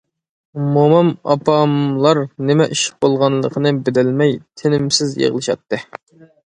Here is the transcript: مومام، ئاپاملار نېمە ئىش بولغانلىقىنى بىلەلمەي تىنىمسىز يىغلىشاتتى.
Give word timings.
مومام، 0.77 1.11
ئاپاملار 1.33 2.21
نېمە 2.49 2.69
ئىش 2.77 2.85
بولغانلىقىنى 3.05 3.77
بىلەلمەي 3.87 4.35
تىنىمسىز 4.63 5.19
يىغلىشاتتى. 5.25 5.87